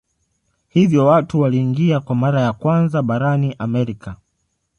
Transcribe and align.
Hivyo 0.69 1.05
watu 1.05 1.39
waliingia 1.39 1.99
kwa 1.99 2.15
mara 2.15 2.41
ya 2.41 2.53
kwanza 2.53 3.01
barani 3.01 3.55
Amerika. 3.59 4.15